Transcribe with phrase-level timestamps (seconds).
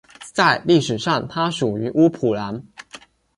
[0.33, 2.65] 在历史上它属于乌普兰。